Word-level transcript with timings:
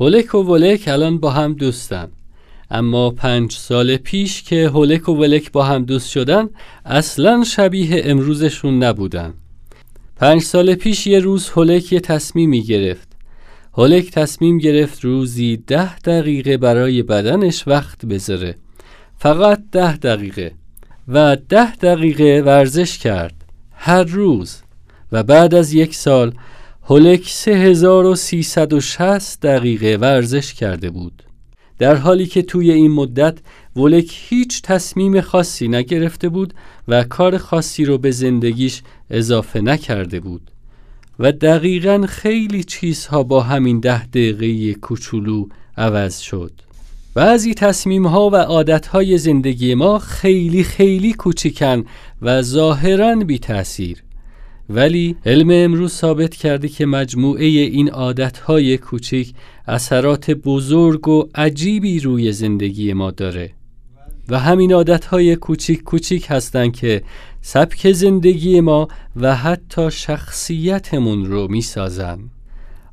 هولک 0.00 0.34
و 0.34 0.38
ولک 0.38 0.84
الان 0.86 1.18
با 1.18 1.30
هم 1.30 1.52
دوستن. 1.52 2.08
اما 2.70 3.10
پنج 3.10 3.52
سال 3.52 3.96
پیش 3.96 4.42
که 4.42 4.68
هولک 4.68 5.08
و 5.08 5.12
ولک 5.12 5.52
با 5.52 5.64
هم 5.64 5.84
دوست 5.84 6.10
شدن 6.10 6.48
اصلا 6.84 7.44
شبیه 7.44 8.02
امروزشون 8.04 8.82
نبودن. 8.82 9.34
پنج 10.16 10.42
سال 10.42 10.74
پیش 10.74 11.06
یه 11.06 11.18
روز 11.18 11.48
هولک 11.48 11.92
یه 11.92 12.00
تصمیمی 12.00 12.62
گرفت. 12.62 13.08
هولک 13.72 14.10
تصمیم 14.10 14.58
گرفت 14.58 15.04
روزی 15.04 15.56
ده 15.56 15.98
دقیقه 15.98 16.56
برای 16.56 17.02
بدنش 17.02 17.68
وقت 17.68 18.06
بذاره. 18.06 18.54
فقط 19.18 19.62
ده 19.72 19.96
دقیقه. 19.96 20.52
و 21.08 21.36
ده 21.48 21.76
دقیقه 21.76 22.42
ورزش 22.46 22.98
کرد. 22.98 23.34
هر 23.72 24.02
روز. 24.02 24.56
و 25.12 25.22
بعد 25.22 25.54
از 25.54 25.72
یک 25.72 25.94
سال 25.94 26.32
هولک 26.88 27.28
3360 27.28 29.40
دقیقه 29.40 29.96
ورزش 29.96 30.54
کرده 30.54 30.90
بود. 30.90 31.22
در 31.78 31.94
حالی 31.94 32.26
که 32.26 32.42
توی 32.42 32.72
این 32.72 32.90
مدت 32.90 33.38
ولک 33.76 34.18
هیچ 34.28 34.62
تصمیم 34.62 35.20
خاصی 35.20 35.68
نگرفته 35.68 36.28
بود 36.28 36.54
و 36.88 37.04
کار 37.04 37.38
خاصی 37.38 37.84
رو 37.84 37.98
به 37.98 38.10
زندگیش 38.10 38.82
اضافه 39.10 39.60
نکرده 39.60 40.20
بود 40.20 40.50
و 41.18 41.32
دقیقا 41.32 42.04
خیلی 42.08 42.64
چیزها 42.64 43.22
با 43.22 43.40
همین 43.40 43.80
ده 43.80 44.06
دقیقه 44.06 44.74
کوچولو 44.74 45.46
عوض 45.76 46.18
شد. 46.18 46.52
بعضی 47.14 47.54
تصمیم 47.54 48.06
ها 48.06 48.30
و 48.30 48.36
عادت 48.36 48.86
های 48.86 49.18
زندگی 49.18 49.74
ما 49.74 49.98
خیلی 49.98 50.64
خیلی 50.64 51.12
کوچیکن 51.12 51.84
و 52.22 52.42
ظاهرا 52.42 53.16
بی 53.16 53.38
تأثیر 53.38 54.05
ولی 54.70 55.16
علم 55.26 55.50
امروز 55.50 55.92
ثابت 55.92 56.34
کرده 56.34 56.68
که 56.68 56.86
مجموعه 56.86 57.44
این 57.44 57.90
عادتهای 57.90 58.78
کوچیک 58.78 59.34
اثرات 59.68 60.30
بزرگ 60.30 61.08
و 61.08 61.28
عجیبی 61.34 62.00
روی 62.00 62.32
زندگی 62.32 62.92
ما 62.92 63.10
داره. 63.10 63.52
و 64.28 64.38
همین 64.38 64.72
عادتهای 64.72 65.36
کوچیک 65.36 65.82
کوچیک 65.82 66.26
هستند 66.28 66.72
که 66.72 67.02
سبک 67.40 67.92
زندگی 67.92 68.60
ما 68.60 68.88
و 69.16 69.36
حتی 69.36 69.90
شخصیتمون 69.90 71.24
رو 71.26 71.48
می‌سازن. 71.48 72.18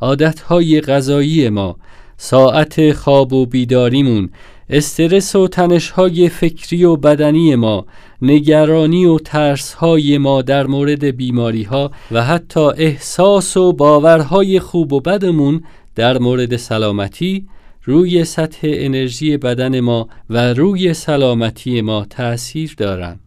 عادتهای 0.00 0.80
غذایی 0.80 1.48
ما 1.48 1.76
ساعت 2.16 2.92
خواب 2.92 3.32
و 3.32 3.46
بیداریمون 3.46 4.30
استرس 4.72 5.36
و 5.36 5.48
تنشهای 5.48 6.28
فکری 6.28 6.84
و 6.84 6.96
بدنی 6.96 7.54
ما 7.54 7.86
نگرانی 8.22 9.04
و 9.04 9.18
ترسهای 9.18 10.18
ما 10.18 10.42
در 10.42 10.66
مورد 10.66 11.04
بیماری 11.04 11.62
ها 11.62 11.90
و 12.10 12.24
حتی 12.24 12.60
احساس 12.60 13.56
و 13.56 13.72
باورهای 13.72 14.60
خوب 14.60 14.92
و 14.92 15.00
بدمون 15.00 15.62
در 15.94 16.18
مورد 16.18 16.56
سلامتی 16.56 17.48
روی 17.84 18.24
سطح 18.24 18.58
انرژی 18.62 19.36
بدن 19.36 19.80
ما 19.80 20.08
و 20.30 20.54
روی 20.54 20.94
سلامتی 20.94 21.80
ما 21.80 22.06
تأثیر 22.10 22.74
دارن. 22.76 23.20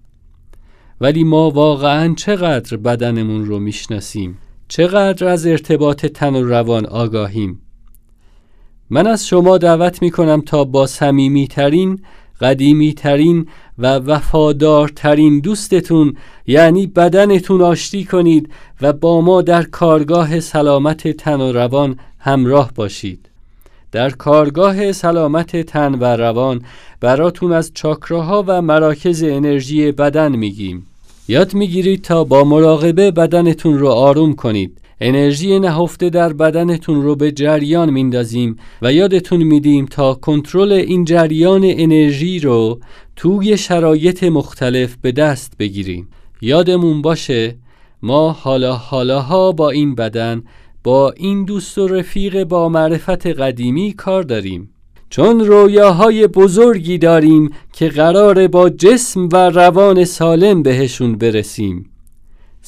ولی 1.01 1.23
ما 1.23 1.49
واقعا 1.49 2.13
چقدر 2.17 2.77
بدنمون 2.77 3.45
رو 3.45 3.59
می‌شناسیم؟ 3.59 4.37
چقدر 4.67 5.27
از 5.27 5.45
ارتباط 5.47 6.05
تن 6.05 6.35
و 6.35 6.43
روان 6.43 6.85
آگاهیم؟ 6.85 7.61
من 8.89 9.07
از 9.07 9.27
شما 9.27 9.57
دعوت 9.57 10.01
می 10.01 10.11
کنم 10.11 10.41
تا 10.41 10.63
با 10.63 10.87
صمیمی 10.87 11.47
ترین 11.47 11.99
قدیمی 12.41 12.93
ترین 12.93 13.47
و 13.77 13.87
وفادارترین 13.95 15.39
دوستتون 15.39 16.15
یعنی 16.47 16.87
بدنتون 16.87 17.61
آشتی 17.61 18.05
کنید 18.05 18.49
و 18.81 18.93
با 18.93 19.21
ما 19.21 19.41
در 19.41 19.63
کارگاه 19.63 20.39
سلامت 20.39 21.07
تن 21.07 21.41
و 21.41 21.51
روان 21.51 21.99
همراه 22.19 22.71
باشید. 22.75 23.29
در 23.91 24.09
کارگاه 24.09 24.91
سلامت 24.91 25.61
تن 25.61 25.95
و 25.95 26.03
روان 26.03 26.61
براتون 26.99 27.51
از 27.51 27.71
چاکراها 27.73 28.43
و 28.47 28.61
مراکز 28.61 29.23
انرژی 29.23 29.91
بدن 29.91 30.35
میگیم. 30.35 30.85
یاد 31.27 31.53
می‌گیرید 31.53 32.01
تا 32.01 32.23
با 32.23 32.43
مراقبه 32.43 33.11
بدنتون 33.11 33.79
رو 33.79 33.87
آروم 33.89 34.33
کنید. 34.35 34.77
انرژی 35.01 35.59
نهفته 35.59 36.09
در 36.09 36.33
بدنتون 36.33 37.03
رو 37.03 37.15
به 37.15 37.31
جریان 37.31 37.89
میندازیم 37.89 38.55
و 38.81 38.93
یادتون 38.93 39.43
میدیم 39.43 39.85
تا 39.85 40.13
کنترل 40.13 40.71
این 40.71 41.05
جریان 41.05 41.61
انرژی 41.65 42.39
رو 42.39 42.79
توی 43.15 43.57
شرایط 43.57 44.23
مختلف 44.23 44.95
به 45.01 45.11
دست 45.11 45.53
بگیریم. 45.59 46.07
یادمون 46.41 47.01
باشه 47.01 47.55
ما 48.01 48.31
حالا 48.31 48.73
حالاها 48.75 49.51
با 49.51 49.69
این 49.69 49.95
بدن 49.95 50.43
با 50.83 51.11
این 51.11 51.45
دوست 51.45 51.77
و 51.77 51.87
رفیق 51.87 52.43
با 52.43 52.69
معرفت 52.69 53.27
قدیمی 53.27 53.93
کار 53.93 54.23
داریم. 54.23 54.69
چون 55.09 55.39
رویاهای 55.39 56.27
بزرگی 56.27 56.97
داریم 56.97 57.49
که 57.73 57.89
قرار 57.89 58.47
با 58.47 58.69
جسم 58.69 59.29
و 59.31 59.49
روان 59.49 60.05
سالم 60.05 60.63
بهشون 60.63 61.17
برسیم. 61.17 61.89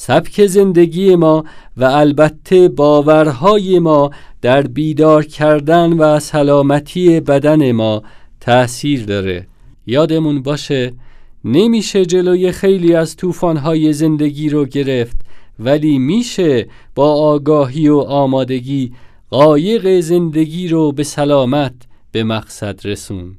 سبک 0.00 0.46
زندگی 0.46 1.16
ما 1.16 1.44
و 1.76 1.84
البته 1.84 2.68
باورهای 2.68 3.78
ما 3.78 4.10
در 4.42 4.62
بیدار 4.62 5.24
کردن 5.24 5.92
و 5.92 6.20
سلامتی 6.20 7.20
بدن 7.20 7.72
ما 7.72 8.02
تأثیر 8.40 9.04
داره. 9.04 9.46
یادمون 9.86 10.42
باشه 10.42 10.92
نمیشه 11.44 12.06
جلوی 12.06 12.52
خیلی 12.52 12.94
از 12.94 13.16
طوفان‌های 13.16 13.92
زندگی 13.92 14.48
رو 14.48 14.64
گرفت 14.64 15.16
ولی 15.58 15.98
میشه 15.98 16.68
با 16.94 17.12
آگاهی 17.12 17.88
و 17.88 17.98
آمادگی 17.98 18.92
قایق 19.30 20.00
زندگی 20.00 20.68
رو 20.68 20.92
به 20.92 21.02
سلامت 21.02 21.74
به 22.12 22.24
مقصد 22.24 22.80
رسون. 22.84 23.36